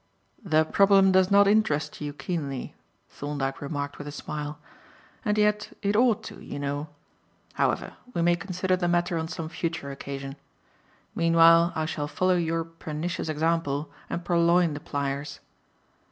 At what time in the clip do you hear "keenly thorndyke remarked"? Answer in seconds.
2.11-3.99